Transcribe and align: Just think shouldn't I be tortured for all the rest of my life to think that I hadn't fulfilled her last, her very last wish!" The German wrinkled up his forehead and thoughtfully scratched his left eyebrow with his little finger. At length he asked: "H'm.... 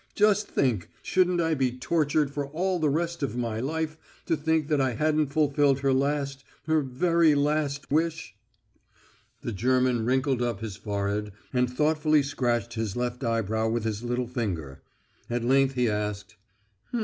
Just 0.15 0.47
think 0.47 0.89
shouldn't 1.03 1.39
I 1.39 1.53
be 1.53 1.71
tortured 1.77 2.31
for 2.31 2.47
all 2.47 2.79
the 2.79 2.89
rest 2.89 3.21
of 3.21 3.37
my 3.37 3.59
life 3.59 3.99
to 4.25 4.35
think 4.35 4.67
that 4.67 4.81
I 4.81 4.93
hadn't 4.95 5.27
fulfilled 5.27 5.81
her 5.81 5.93
last, 5.93 6.43
her 6.65 6.81
very 6.81 7.35
last 7.35 7.91
wish!" 7.91 8.33
The 9.43 9.51
German 9.51 10.03
wrinkled 10.03 10.41
up 10.41 10.59
his 10.61 10.75
forehead 10.75 11.33
and 11.53 11.69
thoughtfully 11.69 12.23
scratched 12.23 12.73
his 12.73 12.95
left 12.95 13.23
eyebrow 13.23 13.69
with 13.69 13.83
his 13.83 14.01
little 14.01 14.27
finger. 14.27 14.81
At 15.29 15.45
length 15.45 15.75
he 15.75 15.87
asked: 15.87 16.35
"H'm.... 16.89 16.99